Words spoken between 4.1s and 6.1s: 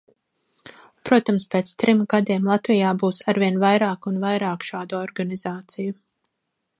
un vairāk šādu organizāciju.